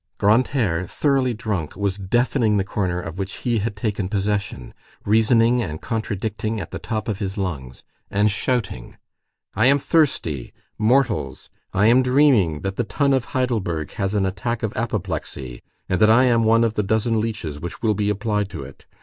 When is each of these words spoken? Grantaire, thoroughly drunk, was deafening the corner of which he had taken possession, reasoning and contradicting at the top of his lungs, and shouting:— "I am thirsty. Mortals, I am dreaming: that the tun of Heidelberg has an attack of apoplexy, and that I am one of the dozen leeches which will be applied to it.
Grantaire, 0.17 0.87
thoroughly 0.87 1.35
drunk, 1.35 1.75
was 1.75 1.99
deafening 1.99 2.57
the 2.57 2.63
corner 2.63 2.99
of 2.99 3.19
which 3.19 3.35
he 3.45 3.59
had 3.59 3.75
taken 3.75 4.09
possession, 4.09 4.73
reasoning 5.05 5.61
and 5.61 5.79
contradicting 5.79 6.59
at 6.59 6.71
the 6.71 6.79
top 6.79 7.07
of 7.07 7.19
his 7.19 7.37
lungs, 7.37 7.83
and 8.09 8.31
shouting:— 8.31 8.97
"I 9.53 9.67
am 9.67 9.77
thirsty. 9.77 10.53
Mortals, 10.79 11.51
I 11.71 11.85
am 11.85 12.01
dreaming: 12.01 12.61
that 12.61 12.77
the 12.77 12.83
tun 12.83 13.13
of 13.13 13.25
Heidelberg 13.25 13.91
has 13.91 14.15
an 14.15 14.25
attack 14.25 14.63
of 14.63 14.75
apoplexy, 14.75 15.61
and 15.87 16.01
that 16.01 16.09
I 16.09 16.23
am 16.23 16.45
one 16.45 16.63
of 16.63 16.73
the 16.73 16.81
dozen 16.81 17.19
leeches 17.19 17.59
which 17.59 17.83
will 17.83 17.93
be 17.93 18.09
applied 18.09 18.49
to 18.49 18.63
it. 18.63 18.87